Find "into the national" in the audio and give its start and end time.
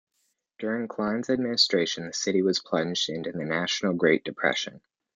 3.07-3.93